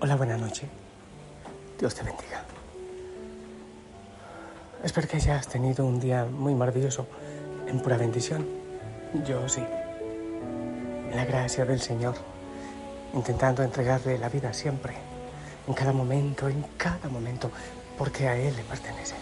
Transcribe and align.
Hola, 0.00 0.14
buena 0.14 0.36
noche. 0.36 0.68
Dios 1.76 1.92
te 1.92 2.04
bendiga. 2.04 2.44
Espero 4.84 5.08
que 5.08 5.16
hayas 5.16 5.48
tenido 5.48 5.84
un 5.84 5.98
día 5.98 6.24
muy 6.24 6.54
maravilloso, 6.54 7.08
en 7.66 7.80
pura 7.80 7.96
bendición. 7.96 8.46
Yo 9.26 9.48
sí. 9.48 9.60
En 9.60 11.16
la 11.16 11.24
gracia 11.24 11.64
del 11.64 11.80
Señor, 11.80 12.14
intentando 13.12 13.64
entregarle 13.64 14.18
la 14.18 14.28
vida 14.28 14.52
siempre, 14.52 14.94
en 15.66 15.74
cada 15.74 15.92
momento, 15.92 16.48
en 16.48 16.64
cada 16.76 17.08
momento, 17.08 17.50
porque 17.98 18.28
a 18.28 18.36
Él 18.36 18.54
le 18.54 18.62
pertenece. 18.62 19.16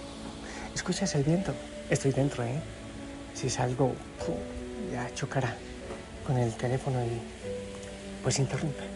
¿Escuchas 0.75 1.15
el 1.15 1.25
viento? 1.25 1.55
Estoy 1.89 2.13
dentro, 2.13 2.45
¿eh? 2.45 2.61
Si 3.33 3.49
salgo, 3.49 3.95
ya 4.93 5.09
chocará 5.15 5.57
con 6.27 6.37
el 6.37 6.53
teléfono 6.55 7.03
y 7.03 7.19
pues 8.23 8.39
interrumpe 8.39 8.96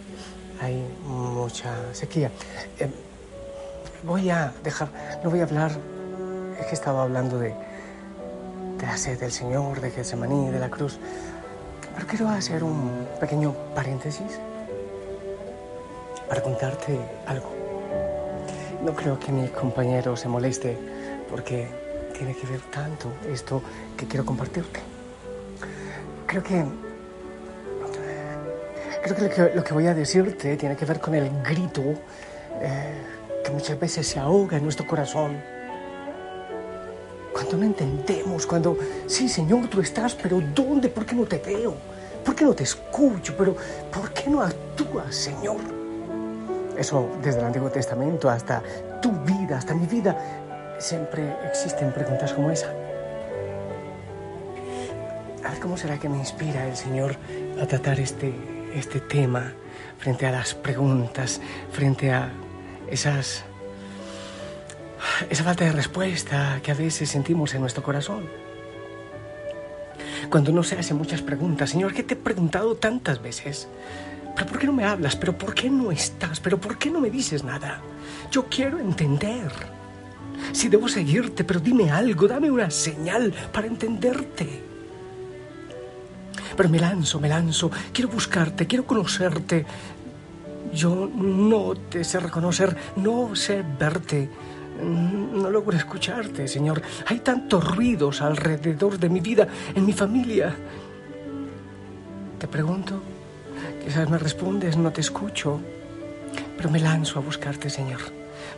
hay 0.61 0.87
mucha 1.07 1.75
sequía. 1.95 2.31
Eh, 2.79 2.91
voy 4.03 4.31
a 4.31 4.53
dejar, 4.63 4.89
no 5.25 5.31
voy 5.31 5.41
a 5.41 5.45
hablar, 5.45 5.73
es 6.59 6.67
que 6.67 6.75
estaba 6.75 7.03
hablando 7.03 7.39
de, 7.39 7.55
la 8.81 8.97
sed 8.97 9.19
del 9.21 9.33
Señor, 9.33 9.81
de 9.81 9.91
Getsemaní, 9.91 10.51
de 10.51 10.59
la 10.59 10.71
cruz, 10.71 10.99
pero 11.95 12.07
quiero 12.07 12.29
hacer 12.29 12.65
un 12.65 13.07
pequeño 13.21 13.53
paréntesis 13.75 14.39
para 16.29 16.43
contarte 16.43 16.99
algo. 17.27 17.51
No 18.85 18.95
creo 18.95 19.19
que 19.19 19.33
mi 19.33 19.49
compañero 19.49 20.17
se 20.17 20.29
moleste 20.29 20.79
porque 21.29 21.69
tiene 22.17 22.35
que 22.35 22.47
ver 22.47 22.61
tanto 22.71 23.13
esto 23.31 23.63
que 23.97 24.07
quiero 24.07 24.25
compartirte. 24.25 24.81
Creo 26.27 26.43
que 26.43 26.65
Creo 29.03 29.17
que 29.17 29.55
lo, 29.55 29.65
que 29.65 29.73
voy 29.73 29.87
a 29.87 29.95
decirte 29.95 30.57
tiene 30.57 30.77
que 30.77 30.85
ver 30.85 31.01
con 31.01 31.15
el 31.15 31.31
grito 31.43 31.83
eh, 32.61 33.03
que 33.43 33.51
muchas 33.51 33.79
veces 33.81 34.07
se 34.07 34.19
ahoga 34.19 34.59
en 34.59 34.65
nuestro 34.65 34.87
corazón. 34.87 35.41
Cuando 37.33 37.57
no 37.57 37.65
entendemos, 37.65 38.47
cuando, 38.47 38.77
sí, 39.07 39.29
Señor, 39.29 39.69
tú 39.69 39.81
estás, 39.81 40.15
pero 40.15 40.43
¿dónde? 40.55 40.89
¿Por 40.89 41.07
qué 41.07 41.15
no 41.15 41.25
te 41.25 41.39
veo? 41.39 41.75
¿Por 42.25 42.35
qué 42.35 42.45
no 42.45 42.55
te 42.55 42.65
escucho? 42.65 43.35
Pero 43.39 43.57
¿por 43.91 44.13
qué 44.13 44.29
no 44.29 44.43
actúas, 44.43 45.15
Señor? 45.15 45.61
Eso 46.77 47.09
desde 47.23 47.41
el 47.41 47.47
Antiguo 47.47 47.71
Testamento 47.71 48.29
hasta 48.29 48.63
tu 49.01 49.13
vida, 49.13 49.59
hasta 49.59 49.75
mi 49.75 49.87
vida, 49.87 50.17
siempre 50.79 51.37
existen 51.49 51.93
preguntas 51.93 52.33
como 52.33 52.51
esa. 52.51 52.71
A 55.45 55.51
ver 55.51 55.61
cómo 55.61 55.77
será 55.77 55.99
que 55.99 56.09
me 56.09 56.19
inspira 56.19 56.67
el 56.67 56.77
Señor 56.77 57.17
a 57.61 57.67
tratar 57.67 57.99
este, 57.99 58.33
este 58.75 59.01
tema 59.01 59.53
frente 59.99 60.27
a 60.27 60.33
las 60.33 60.55
preguntas, 60.55 61.41
frente 61.73 62.13
a 62.13 62.31
esas 62.91 63.45
esa 65.29 65.45
falta 65.45 65.65
de 65.65 65.73
respuesta 65.73 66.61
que 66.63 66.71
a 66.71 66.75
veces 66.75 67.09
sentimos 67.09 67.55
en 67.55 67.61
nuestro 67.61 67.83
corazón. 67.83 68.29
Cuando 70.31 70.53
uno 70.53 70.63
se 70.63 70.79
hace 70.79 70.95
muchas 70.95 71.23
preguntas, 71.23 71.71
Señor, 71.71 71.93
¿qué 71.93 72.03
te 72.03 72.15
he 72.15 72.17
preguntado 72.17 72.77
tantas 72.77 73.21
veces? 73.21 73.69
¿Pero 74.35 74.47
por 74.47 74.59
qué 74.59 74.67
no 74.67 74.73
me 74.73 74.85
hablas? 74.85 75.17
¿Pero 75.17 75.37
por 75.37 75.55
qué 75.55 75.69
no 75.69 75.91
estás? 75.91 76.41
¿Pero 76.41 76.61
por 76.61 76.79
qué 76.79 76.91
no 76.91 77.01
me 77.01 77.11
dices 77.11 77.43
nada? 77.43 77.81
Yo 78.31 78.47
quiero 78.47 78.79
entender. 78.79 79.51
Si 80.53 80.69
debo 80.69 80.89
seguirte, 80.89 81.45
pero 81.45 81.61
dime 81.61 81.91
algo, 81.91 82.29
dame 82.29 82.51
una 82.51 82.71
señal 82.71 83.35
para 83.53 83.67
entenderte. 83.67 84.70
Pero 86.61 86.69
me 86.69 86.79
lanzo, 86.79 87.19
me 87.19 87.31
lanzo, 87.31 87.71
quiero 87.91 88.11
buscarte, 88.11 88.67
quiero 88.67 88.85
conocerte. 88.85 89.65
Yo 90.75 91.09
no 91.11 91.75
te 91.75 92.05
sé 92.05 92.21
reconocer, 92.21 92.77
no 92.97 93.35
sé 93.35 93.65
verte, 93.79 94.29
no 94.83 95.49
logro 95.49 95.75
escucharte, 95.75 96.47
Señor. 96.47 96.83
Hay 97.07 97.21
tantos 97.21 97.75
ruidos 97.75 98.21
alrededor 98.21 98.99
de 98.99 99.09
mi 99.09 99.21
vida, 99.21 99.49
en 99.75 99.87
mi 99.87 99.95
familia. 99.95 100.55
Te 102.39 102.47
pregunto, 102.47 103.01
quizás 103.83 104.11
me 104.11 104.19
respondes, 104.19 104.77
no 104.77 104.93
te 104.93 105.01
escucho, 105.01 105.63
pero 106.59 106.69
me 106.69 106.79
lanzo 106.79 107.21
a 107.21 107.23
buscarte, 107.23 107.71
Señor. 107.71 108.01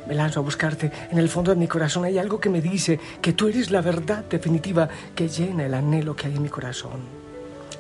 Me 0.09 0.17
lanzo 0.17 0.41
a 0.41 0.43
buscarte. 0.43 0.91
En 1.13 1.19
el 1.19 1.29
fondo 1.29 1.53
de 1.53 1.57
mi 1.57 1.69
corazón 1.69 2.05
hay 2.05 2.19
algo 2.19 2.41
que 2.41 2.51
me 2.51 2.61
dice 2.61 2.99
que 3.21 3.33
tú 3.33 3.47
eres 3.47 3.71
la 3.71 3.81
verdad 3.81 4.25
definitiva 4.29 4.89
que 5.15 5.29
llena 5.29 5.67
el 5.67 5.75
anhelo 5.75 6.17
que 6.17 6.27
hay 6.27 6.35
en 6.35 6.43
mi 6.43 6.49
corazón 6.49 7.22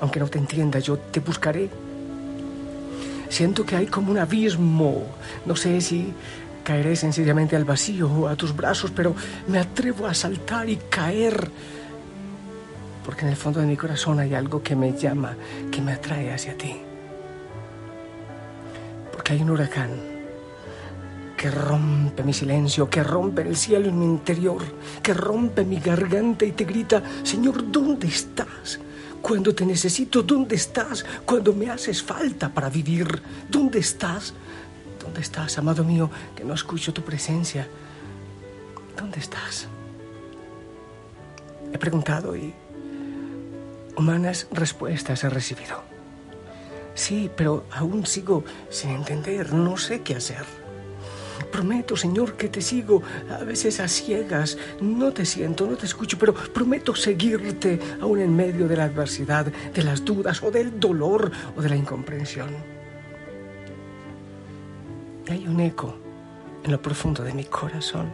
aunque 0.03 0.19
no 0.19 0.27
te 0.27 0.37
entienda, 0.37 0.81
yo 0.81 0.99
te 0.99 1.21
buscaré. 1.21 1.71
Siento 3.29 3.65
que 3.65 3.77
hay 3.77 3.87
como 3.87 4.11
un 4.11 4.19
abismo. 4.19 5.05
No 5.47 5.55
sé 5.55 5.81
si 5.81 6.13
caeré 6.65 6.97
sencillamente 6.97 7.55
al 7.55 7.65
vacío 7.65 8.11
o 8.11 8.27
a 8.27 8.35
tus 8.35 8.55
brazos, 8.55 8.91
pero 8.91 9.15
me 9.47 9.61
atrevo 9.61 10.09
a 10.09 10.13
saltar 10.13 10.69
y 10.69 10.77
caer. 10.91 11.49
Porque 13.05 13.23
en 13.23 13.29
el 13.29 13.37
fondo 13.37 13.61
de 13.61 13.67
mi 13.67 13.77
corazón 13.77 14.19
hay 14.19 14.35
algo 14.35 14.61
que 14.61 14.75
me 14.75 14.93
llama, 14.93 15.37
que 15.71 15.81
me 15.81 15.93
atrae 15.93 16.33
hacia 16.33 16.59
ti. 16.59 16.77
Porque 19.13 19.35
hay 19.35 19.43
un 19.43 19.51
huracán 19.51 19.91
que 21.37 21.49
rompe 21.49 22.25
mi 22.25 22.33
silencio, 22.33 22.91
que 22.91 23.05
rompe 23.05 23.43
el 23.43 23.57
cielo 23.57 23.89
en 23.89 24.01
mi 24.01 24.05
interior, 24.05 24.63
que 25.01 25.15
rompe 25.15 25.65
mi 25.65 25.79
garganta 25.79 26.45
y 26.45 26.51
te 26.51 26.65
grita, 26.65 27.05
Señor, 27.23 27.71
¿dónde 27.71 28.09
estás? 28.09 28.81
Cuando 29.23 29.55
te 29.55 29.65
necesito, 29.65 30.23
¿dónde 30.23 30.57
estás? 30.57 31.05
Cuando 31.25 31.53
me 31.55 31.71
haces 31.71 32.03
falta 32.03 32.49
para 32.49 32.69
vivir, 32.69 33.23
¿dónde 33.49 33.79
estás? 33.79 34.35
¿Dónde 35.01 35.21
estás, 35.21 35.57
amado 35.59 35.85
mío, 35.85 36.11
que 36.35 36.45
no 36.45 36.55
escucho 36.55 36.93
tu 36.93 37.03
presencia? 37.03 37.69
¿Dónde 38.97 39.21
estás? 39.21 39.69
He 41.73 41.79
preguntado 41.79 42.37
y 42.37 42.53
humanas 43.97 44.49
respuestas 44.51 45.23
he 45.25 45.31
recibido. 45.31 45.83
Sí, 46.95 47.31
pero 47.37 47.65
aún 47.71 48.05
sigo 48.05 48.45
sin 48.69 48.91
entender, 48.91 49.53
no 49.53 49.77
sé 49.77 50.03
qué 50.03 50.17
hacer. 50.17 50.62
Prometo, 51.51 51.97
Señor, 51.97 52.37
que 52.37 52.49
te 52.49 52.61
sigo 52.61 53.03
a 53.31 53.45
veces 53.45 53.81
a 53.81 53.89
ciegas. 53.89 54.59
No 54.81 55.13
te 55.13 55.25
siento, 55.25 55.67
no 55.67 55.77
te 55.77 55.87
escucho, 55.87 56.19
pero 56.19 56.35
prometo 56.35 56.95
seguirte 56.95 57.79
aún 58.01 58.21
en 58.21 58.35
medio 58.35 58.69
de 58.69 58.77
la 58.77 58.85
adversidad, 58.85 59.47
de 59.47 59.83
las 59.83 60.05
dudas 60.05 60.43
o 60.43 60.51
del 60.51 60.79
dolor 60.79 61.31
o 61.57 61.63
de 61.63 61.69
la 61.69 61.77
incomprensión. 61.77 62.51
Y 65.27 65.33
hay 65.33 65.47
un 65.47 65.61
eco 65.61 65.95
en 66.65 66.73
lo 66.73 66.81
profundo 66.81 67.23
de 67.23 67.33
mi 67.33 67.45
corazón 67.45 68.13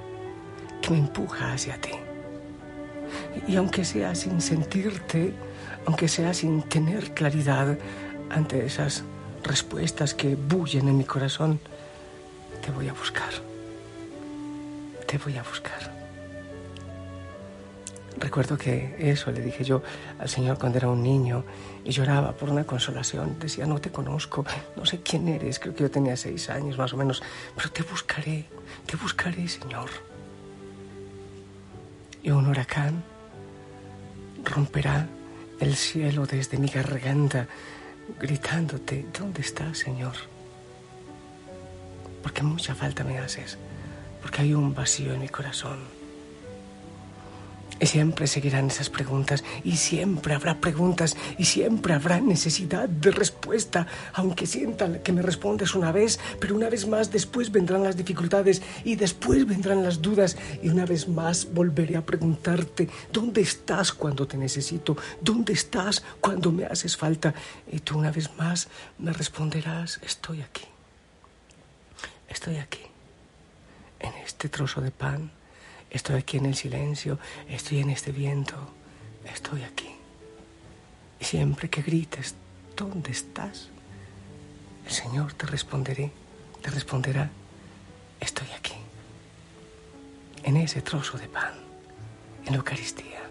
que 0.80 0.90
me 0.90 0.98
empuja 0.98 1.52
hacia 1.52 1.80
ti. 1.80 1.92
Y 3.46 3.56
aunque 3.56 3.84
sea 3.84 4.14
sin 4.14 4.40
sentirte, 4.40 5.34
aunque 5.86 6.08
sea 6.08 6.34
sin 6.34 6.62
tener 6.62 7.14
claridad 7.14 7.78
ante 8.30 8.64
esas 8.64 9.04
respuestas 9.42 10.14
que 10.14 10.34
bullen 10.34 10.88
en 10.88 10.98
mi 10.98 11.04
corazón, 11.04 11.60
te 12.68 12.74
voy 12.74 12.88
a 12.88 12.92
buscar. 12.92 13.30
Te 15.06 15.16
voy 15.16 15.38
a 15.38 15.42
buscar. 15.42 15.90
Recuerdo 18.18 18.58
que 18.58 18.94
eso 18.98 19.32
le 19.32 19.40
dije 19.40 19.64
yo 19.64 19.82
al 20.18 20.28
Señor 20.28 20.58
cuando 20.58 20.76
era 20.76 20.88
un 20.88 21.02
niño 21.02 21.44
y 21.82 21.92
lloraba 21.92 22.32
por 22.32 22.50
una 22.50 22.64
consolación. 22.64 23.38
Decía, 23.38 23.64
no 23.64 23.80
te 23.80 23.90
conozco, 23.90 24.44
no 24.76 24.84
sé 24.84 25.00
quién 25.00 25.28
eres, 25.28 25.58
creo 25.58 25.74
que 25.74 25.84
yo 25.84 25.90
tenía 25.90 26.14
seis 26.14 26.50
años 26.50 26.76
más 26.76 26.92
o 26.92 26.98
menos, 26.98 27.22
pero 27.56 27.70
te 27.70 27.82
buscaré, 27.84 28.44
te 28.84 28.96
buscaré, 28.98 29.48
Señor. 29.48 29.88
Y 32.22 32.30
un 32.32 32.48
huracán 32.48 33.02
romperá 34.44 35.08
el 35.58 35.74
cielo 35.74 36.26
desde 36.26 36.58
mi 36.58 36.68
garganta, 36.68 37.46
gritándote, 38.20 39.06
¿dónde 39.18 39.40
estás, 39.40 39.78
Señor? 39.78 40.37
Porque 42.22 42.42
mucha 42.42 42.74
falta 42.74 43.04
me 43.04 43.18
haces, 43.18 43.58
porque 44.22 44.42
hay 44.42 44.54
un 44.54 44.74
vacío 44.74 45.12
en 45.12 45.20
mi 45.20 45.28
corazón. 45.28 45.98
Y 47.80 47.86
siempre 47.86 48.26
seguirán 48.26 48.66
esas 48.66 48.90
preguntas 48.90 49.44
y 49.62 49.76
siempre 49.76 50.34
habrá 50.34 50.60
preguntas 50.60 51.16
y 51.38 51.44
siempre 51.44 51.94
habrá 51.94 52.20
necesidad 52.20 52.88
de 52.88 53.12
respuesta, 53.12 53.86
aunque 54.14 54.46
sientan 54.46 55.00
que 55.00 55.12
me 55.12 55.22
respondes 55.22 55.76
una 55.76 55.92
vez, 55.92 56.18
pero 56.40 56.56
una 56.56 56.68
vez 56.68 56.88
más 56.88 57.12
después 57.12 57.52
vendrán 57.52 57.84
las 57.84 57.96
dificultades 57.96 58.62
y 58.84 58.96
después 58.96 59.46
vendrán 59.46 59.84
las 59.84 60.02
dudas 60.02 60.36
y 60.60 60.70
una 60.70 60.86
vez 60.86 61.06
más 61.06 61.52
volveré 61.52 61.96
a 61.96 62.04
preguntarte, 62.04 62.88
¿dónde 63.12 63.42
estás 63.42 63.92
cuando 63.92 64.26
te 64.26 64.36
necesito? 64.36 64.96
¿Dónde 65.20 65.52
estás 65.52 66.02
cuando 66.20 66.50
me 66.50 66.64
haces 66.66 66.96
falta? 66.96 67.32
Y 67.70 67.78
tú 67.78 67.98
una 67.98 68.10
vez 68.10 68.28
más 68.36 68.66
me 68.98 69.12
responderás, 69.12 70.00
estoy 70.02 70.42
aquí, 70.42 70.64
estoy 72.38 72.58
aquí, 72.58 72.86
en 73.98 74.14
este 74.24 74.48
trozo 74.48 74.80
de 74.80 74.92
pan 74.92 75.32
Estoy 75.90 76.16
aquí 76.16 76.36
en 76.36 76.46
el 76.46 76.54
silencio, 76.54 77.18
estoy 77.48 77.80
en 77.80 77.90
este 77.90 78.12
viento, 78.12 78.56
estoy 79.24 79.62
aquí. 79.62 79.88
Y 81.18 81.24
siempre 81.24 81.70
que 81.70 81.82
grites, 81.82 82.34
¿dónde 82.76 83.10
estás? 83.10 83.70
El 84.86 84.92
Señor 84.92 85.32
te 85.32 85.46
responderé, 85.46 86.12
te 86.60 86.70
responderá, 86.70 87.30
estoy 88.20 88.48
aquí, 88.56 88.74
en 90.44 90.58
ese 90.58 90.82
trozo 90.82 91.16
de 91.16 91.26
pan, 91.26 91.54
en 92.44 92.52
la 92.52 92.58
Eucaristía. 92.58 93.22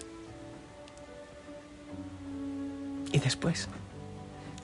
Y 3.11 3.19
después, 3.19 3.69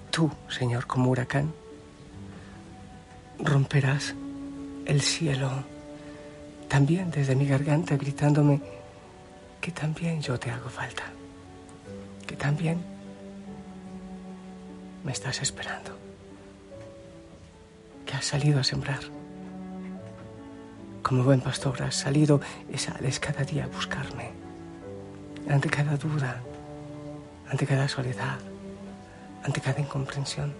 tú, 0.09 0.31
Señor, 0.49 0.87
como 0.87 1.11
huracán, 1.11 1.53
romperás 3.39 4.15
el 4.85 5.01
cielo 5.01 5.49
también 6.67 7.11
desde 7.11 7.35
mi 7.35 7.45
garganta 7.45 7.95
gritándome 7.97 8.59
que 9.61 9.71
también 9.71 10.21
yo 10.21 10.37
te 10.39 10.51
hago 10.51 10.69
falta, 10.69 11.03
que 12.27 12.35
también 12.35 12.83
me 15.03 15.11
estás 15.11 15.41
esperando, 15.41 15.91
que 18.05 18.13
has 18.13 18.25
salido 18.25 18.59
a 18.59 18.63
sembrar. 18.63 18.99
Como 21.01 21.23
buen 21.23 21.41
pastor 21.41 21.81
has 21.83 21.95
salido 21.95 22.41
y 22.73 22.77
sales 22.77 23.19
cada 23.19 23.43
día 23.43 23.65
a 23.65 23.67
buscarme, 23.67 24.31
ante 25.49 25.69
cada 25.69 25.95
duda, 25.95 26.41
ante 27.49 27.65
cada 27.65 27.87
soledad, 27.87 28.39
ante 29.43 29.61
cada 29.61 29.79
incomprensión. 29.79 30.53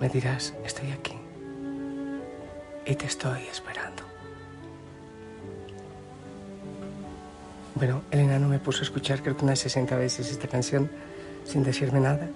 Me 0.00 0.08
dirás, 0.08 0.54
estoy 0.64 0.90
aquí 0.90 1.23
y 2.86 2.94
te 2.94 3.06
estoy 3.06 3.42
esperando. 3.50 4.02
Bueno, 7.74 8.02
Elena 8.10 8.38
no 8.38 8.48
me 8.48 8.58
puso 8.58 8.80
a 8.80 8.82
escuchar 8.82 9.20
creo 9.22 9.36
que 9.36 9.44
unas 9.44 9.58
60 9.58 9.96
veces 9.96 10.30
esta 10.30 10.46
canción 10.46 10.88
sin 11.44 11.64
decirme 11.64 12.00
nada. 12.00 12.28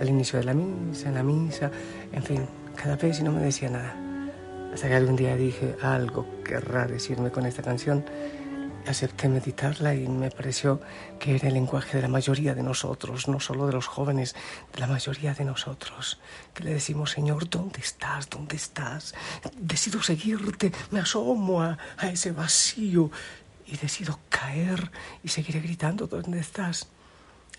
Al 0.00 0.08
inicio 0.08 0.38
de 0.38 0.44
la 0.44 0.54
misa, 0.54 1.08
en 1.08 1.14
la 1.14 1.22
misa, 1.22 1.70
en 2.12 2.22
fin, 2.22 2.46
cada 2.74 2.96
vez 2.96 3.20
y 3.20 3.22
no 3.22 3.32
me 3.32 3.42
decía 3.42 3.70
nada. 3.70 3.94
Hasta 4.72 4.88
que 4.88 4.94
algún 4.94 5.14
día 5.14 5.36
dije, 5.36 5.76
algo 5.82 6.26
querrá 6.44 6.86
decirme 6.86 7.30
con 7.30 7.46
esta 7.46 7.62
canción. 7.62 8.04
Acepté 8.86 9.28
meditarla 9.28 9.94
y 9.94 10.06
me 10.06 10.30
pareció 10.30 10.80
que 11.18 11.36
era 11.36 11.48
el 11.48 11.54
lenguaje 11.54 11.96
de 11.96 12.02
la 12.02 12.08
mayoría 12.08 12.54
de 12.54 12.62
nosotros, 12.62 13.28
no 13.28 13.40
solo 13.40 13.66
de 13.66 13.72
los 13.72 13.86
jóvenes, 13.86 14.34
de 14.72 14.80
la 14.80 14.86
mayoría 14.86 15.32
de 15.32 15.44
nosotros. 15.44 16.20
Que 16.52 16.64
le 16.64 16.74
decimos, 16.74 17.12
Señor, 17.12 17.48
¿dónde 17.48 17.80
estás? 17.80 18.28
¿Dónde 18.28 18.56
estás? 18.56 19.14
Decido 19.56 20.02
seguirte, 20.02 20.70
me 20.90 21.00
asomo 21.00 21.62
a, 21.62 21.78
a 21.96 22.08
ese 22.08 22.32
vacío 22.32 23.10
y 23.66 23.76
decido 23.76 24.18
caer 24.28 24.90
y 25.22 25.28
seguiré 25.28 25.60
gritando, 25.60 26.06
¿dónde 26.06 26.40
estás? 26.40 26.88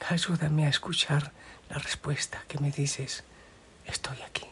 Ayúdame 0.09 0.65
a 0.65 0.69
escuchar 0.69 1.31
la 1.69 1.77
respuesta 1.77 2.43
que 2.47 2.59
me 2.59 2.71
dices, 2.71 3.23
estoy 3.85 4.17
aquí, 4.21 4.45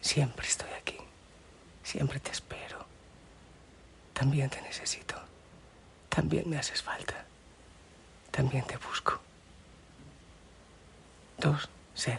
siempre 0.00 0.46
estoy 0.46 0.70
aquí, 0.80 0.96
siempre 1.82 2.18
te 2.18 2.30
espero, 2.30 2.86
también 4.12 4.50
te 4.50 4.60
necesito, 4.62 5.14
también 6.16 6.48
me 6.48 6.56
haces 6.56 6.82
falta, 6.82 7.26
también 8.30 8.64
te 8.64 8.78
busco. 8.78 9.20
Dos, 11.36 11.68
sed, 11.94 12.18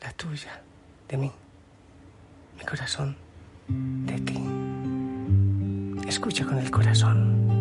la 0.00 0.12
tuya, 0.12 0.62
de 1.08 1.16
mí, 1.16 1.32
mi 2.56 2.64
corazón, 2.64 3.16
de 3.66 4.20
ti. 4.20 4.38
Escucha 6.08 6.44
con 6.44 6.58
el 6.58 6.70
corazón. 6.70 7.57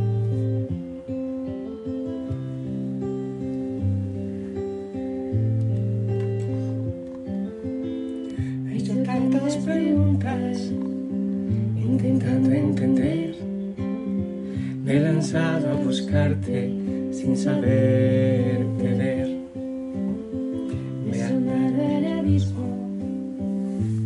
Saber 17.37 18.65
ver. 18.79 19.27
Me 21.05 21.23
andado 21.23 21.81
el 21.81 22.19
abismo, 22.19 22.65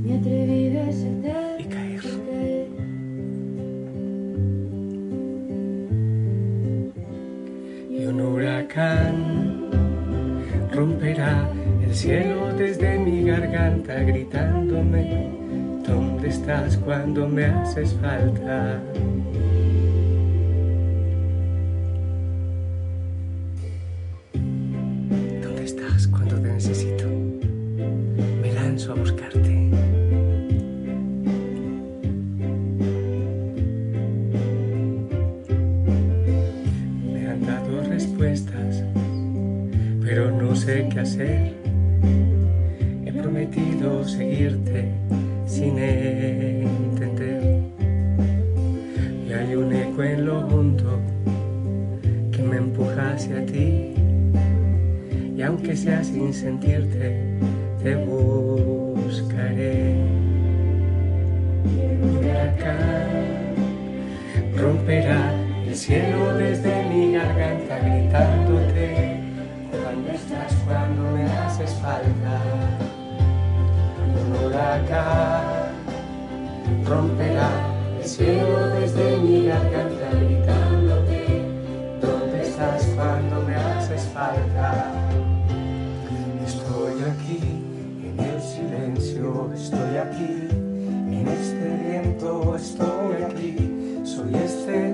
me 0.04 0.18
atrevido 0.18 0.82
a 0.82 0.92
sentar. 0.92 1.42
romperá 10.74 11.50
el 11.84 11.94
cielo 11.94 12.54
desde 12.58 12.98
mi 13.00 13.24
garganta 13.24 13.96
gritándome, 14.04 15.30
¿dónde 15.86 16.30
estás 16.30 16.78
cuando 16.78 17.28
me 17.28 17.46
haces 17.46 17.94
falta? 17.96 18.82
Qué 40.94 41.00
hacer. 41.00 41.54
He 43.06 43.12
prometido 43.12 44.04
seguirte 44.04 44.92
sin 45.46 45.78
entender. 45.78 47.62
Y 49.28 49.34
hay 49.34 49.56
un 49.56 49.74
eco 49.74 50.04
en 50.04 50.26
lo 50.26 50.40
hondo 50.48 51.00
que 52.32 52.44
me 52.44 52.58
empuja 52.58 53.14
hacia 53.14 53.46
ti. 53.46 53.94
Y 55.38 55.42
aunque 55.42 55.76
sea 55.76 56.04
sin 56.04 56.34
sentirte, 56.34 57.38
te 57.82 57.96
buscaré. 57.96 59.42
acá 62.42 62.78
romperá 64.58 65.34
el 65.68 65.76
cielo 65.76 66.34
desde 66.38 66.84
mi 66.90 67.14
garganta 67.14 67.80
gritándote 67.80 68.72
¿Dónde 68.72 69.06
estás 69.06 69.11
cuando 70.66 71.02
me 71.12 71.24
haces 71.24 71.74
falta? 71.76 72.42
Un 74.22 74.46
huracán 74.46 75.72
romperá 76.86 77.50
el 78.00 78.06
cielo 78.06 78.68
desde 78.70 79.18
mi 79.18 79.46
garganta 79.46 80.10
gritándote. 80.12 81.46
¿Dónde 82.02 82.42
estás 82.42 82.86
cuando 82.96 83.42
me 83.48 83.56
haces 83.56 84.04
falta? 84.14 84.92
Estoy 86.46 87.02
aquí 87.04 87.40
en 88.04 88.20
el 88.20 88.42
silencio, 88.42 89.52
estoy 89.54 89.98
aquí 89.98 90.48
en 90.52 91.28
este 91.28 91.78
viento, 91.86 92.56
estoy 92.56 93.24
aquí, 93.24 94.00
soy 94.04 94.36
este 94.36 94.91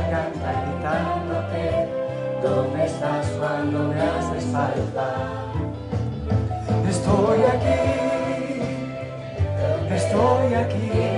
garganta 0.00 0.64
gritándote, 0.64 1.88
¿dónde 2.42 2.84
estás 2.86 3.26
cuando 3.38 3.78
me 3.88 4.00
haces 4.00 4.44
falta? 4.46 5.06
Estoy 6.88 7.38
aquí, 7.54 7.82
estoy 9.94 10.54
aquí, 10.54 11.09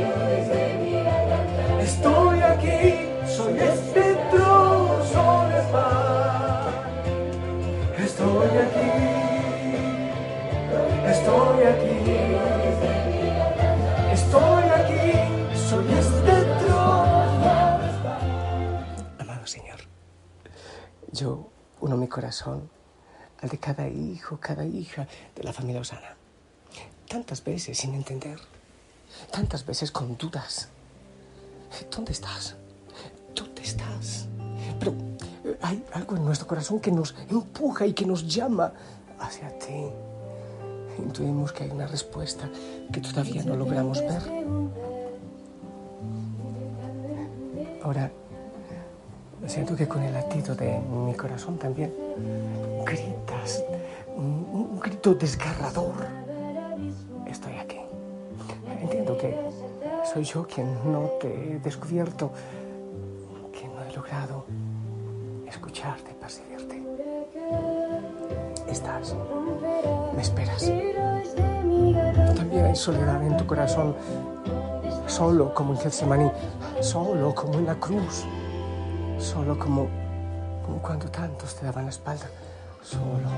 mi 22.03 22.09
corazón 22.09 22.69
al 23.41 23.49
de 23.49 23.59
cada 23.59 23.89
hijo, 23.89 24.39
cada 24.41 24.65
hija 24.65 25.07
de 25.37 25.45
la 25.45 25.53
familia 25.53 25.81
Osana. 25.81 26.17
Tantas 27.09 27.45
veces 27.45 27.79
sin 27.79 27.95
entender, 27.95 28.39
tantas 29.31 29.65
veces 29.65 29.93
con 29.93 30.17
dudas. 30.17 30.69
¿Dónde 31.95 32.13
estás? 32.13 32.57
¿Dónde 33.35 33.63
estás? 33.63 34.27
Pero 34.81 34.95
eh, 35.45 35.57
hay 35.63 35.85
algo 35.93 36.17
en 36.17 36.25
nuestro 36.25 36.49
corazón 36.49 36.81
que 36.81 36.91
nos 36.91 37.15
empuja 37.31 37.87
y 37.87 37.93
que 37.93 38.05
nos 38.05 38.27
llama 38.27 38.73
hacia 39.21 39.57
ti. 39.59 39.87
Intuimos 40.99 41.53
que 41.53 41.65
hay 41.65 41.71
una 41.71 41.87
respuesta 41.87 42.51
que 42.93 43.01
todavía 43.01 43.45
no 43.45 43.57
logramos 43.57 44.01
ver. 44.01 44.23
Ahora, 47.83 48.11
siento 49.47 49.77
que 49.77 49.89
con 49.89 50.03
el 50.03 50.13
latido 50.13 50.55
de 50.55 50.79
mi 50.79 51.15
corazón 51.15 51.59
también 51.59 51.93
gritas, 52.85 53.63
un, 54.17 54.79
grito 54.81 55.15
desgarrador. 55.15 55.95
Estoy 57.27 57.55
aquí. 57.55 57.81
Entiendo 58.81 59.17
que 59.17 59.37
soy 60.13 60.25
yo 60.25 60.47
quien 60.47 60.67
no 60.91 61.11
te 61.21 61.29
he 61.29 61.59
descubierto, 61.61 62.33
quien 63.57 63.75
no 63.75 63.83
he 63.85 63.93
logrado 63.95 64.45
escucharte, 65.49 66.13
percibirte. 66.15 66.83
Estás, 68.69 69.15
me 70.15 70.23
esperas. 70.23 70.71
También 72.37 72.65
hay 72.67 72.77
soledad 72.77 73.23
en 73.25 73.37
tu 73.37 73.47
corazón, 73.47 73.95
solo 75.07 75.55
como 75.55 75.75
en 75.75 75.79
Getsemaní, 75.81 76.31
solo 76.81 77.35
como 77.35 77.55
en 77.55 77.67
la 77.67 77.75
cruz, 77.75 78.25
solo 79.23 79.57
como, 79.57 79.89
como 80.67 80.83
cuando 80.83 81.07
tantos 81.07 81.55
te 81.55 81.65
daban 81.65 81.85
la 81.85 81.91
espalda, 81.91 82.27
solo, 82.83 83.31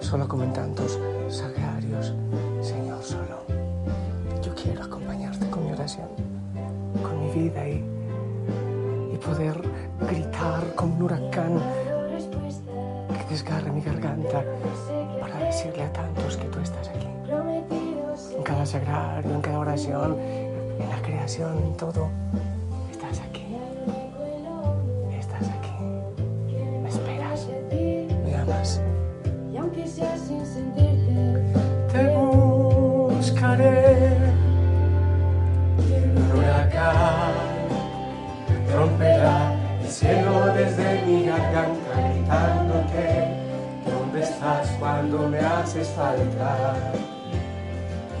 solo 0.00 0.28
como 0.28 0.44
en 0.44 0.52
tantos 0.52 0.98
sagrarios, 1.28 2.14
Señor, 2.62 3.02
solo. 3.02 3.42
Yo 4.40 4.54
quiero 4.54 4.84
acompañarte 4.84 5.50
con 5.50 5.66
mi 5.66 5.72
oración, 5.72 6.06
con 7.02 7.20
mi 7.20 7.32
vida 7.32 7.68
y, 7.68 7.84
y 9.12 9.16
poder 9.18 9.60
gritar 10.08 10.74
como 10.76 10.94
un 10.94 11.02
huracán 11.02 11.60
que 13.08 13.34
desgarre 13.34 13.72
mi 13.72 13.80
garganta 13.80 14.44
para 15.20 15.38
decirle 15.40 15.82
a 15.82 15.92
tantos 15.92 16.36
que 16.36 16.44
tú 16.46 16.60
estás 16.60 16.88
aquí. 16.88 17.08
En 18.36 18.42
cada 18.44 18.64
sagrario, 18.64 19.34
en 19.34 19.40
cada 19.40 19.58
oración, 19.58 20.16
en 20.20 20.88
la 20.88 21.02
creación, 21.02 21.58
en 21.58 21.76
todo, 21.76 22.08
cuando 44.78 45.28
me 45.28 45.38
haces 45.38 45.88
falta? 45.88 46.76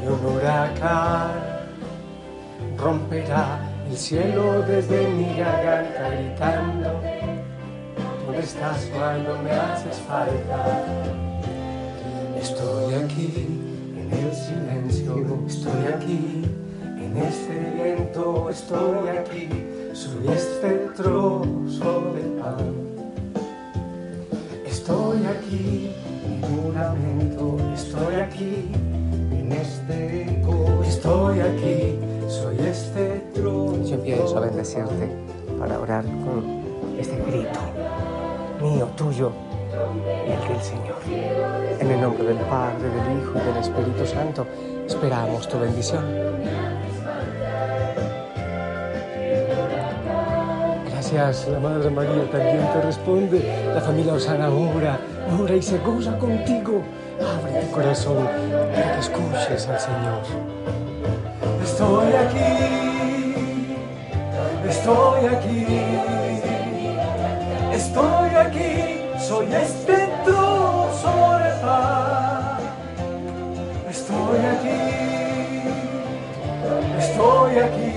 Y 0.02 0.06
un 0.06 0.36
huracán 0.36 1.30
romperá 2.76 3.60
el 3.88 3.96
cielo 3.96 4.62
desde 4.62 5.08
mi 5.08 5.36
garganta 5.36 6.10
gritando. 6.10 7.00
¿Dónde 8.26 8.40
estás 8.40 8.88
cuando 8.94 9.38
me 9.42 9.50
haces 9.50 9.96
falta? 10.06 10.84
Estoy 12.40 12.94
aquí 12.94 13.46
en 13.96 14.12
el 14.12 14.32
silencio, 14.34 15.38
estoy 15.46 15.86
aquí 15.94 16.44
en 16.84 17.16
este 17.16 17.58
viento, 17.74 18.48
estoy 18.50 19.08
aquí, 19.08 19.48
soy 19.92 20.28
este 20.28 20.90
trozo 20.96 21.37
estoy 27.74 28.14
aquí 28.16 28.70
en 29.32 29.52
este 29.52 30.22
eco, 30.22 30.82
estoy 30.84 31.40
aquí, 31.40 31.98
soy 32.28 32.58
este 32.66 33.22
trozo. 33.34 33.82
Yo 33.84 33.94
empiezo 33.94 34.38
a 34.38 34.40
bendecirte 34.40 35.08
para 35.58 35.78
orar 35.78 36.04
con 36.04 36.44
este 36.98 37.16
grito 37.16 37.60
mío, 38.60 38.88
tuyo 38.96 39.32
y 40.26 40.32
el 40.32 40.48
del 40.48 40.62
Señor. 40.62 40.96
En 41.80 41.90
el 41.90 42.00
nombre 42.00 42.24
del 42.24 42.38
Padre, 42.38 42.88
del 42.88 43.20
Hijo 43.20 43.32
y 43.36 43.46
del 43.46 43.56
Espíritu 43.56 44.06
Santo, 44.06 44.46
esperamos 44.86 45.48
tu 45.48 45.58
bendición. 45.58 46.04
Gracias, 50.90 51.48
la 51.48 51.60
Madre 51.60 51.90
María 51.90 52.30
también 52.30 52.68
te 52.72 52.82
responde. 52.82 53.64
La 53.74 53.80
familia 53.80 54.12
Osana 54.12 54.50
ora, 54.50 54.98
ora 55.40 55.56
y 55.56 55.62
se 55.62 55.78
goza 55.78 56.18
contigo. 56.18 56.82
Abre 57.20 57.60
tu 57.60 57.70
corazón 57.72 58.28
para 58.72 58.92
que 58.94 59.00
escuches 59.00 59.68
al 59.68 59.80
Señor. 59.80 60.22
Estoy 61.62 62.12
aquí, 62.12 62.54
estoy 64.68 65.26
aquí, 65.26 65.66
estoy 67.72 68.30
aquí, 68.34 69.02
soy 69.18 69.46
este 69.52 70.08
pan. 71.62 72.58
Estoy 73.90 74.38
aquí, 74.54 74.80
estoy 76.98 77.58
aquí, 77.58 77.92